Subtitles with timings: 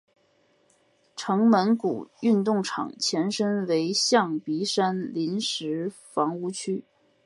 [1.15, 6.83] 城门谷运动场前身为象鼻山临时房屋区。